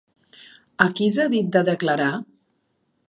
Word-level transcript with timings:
A 0.85 0.87
qui 0.99 1.09
s'ha 1.17 1.27
dit 1.35 1.53
de 1.57 1.63
declarar? 1.71 2.09